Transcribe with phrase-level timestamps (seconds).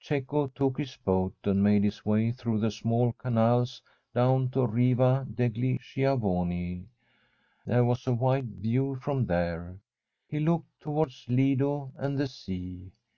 [0.00, 3.82] Cecco took his boat and made his way through the small canals
[4.14, 6.86] down to Riva degli Schiavoni.
[7.66, 9.76] There was a wide view from there;
[10.26, 12.92] he looked towards Lido and the sea.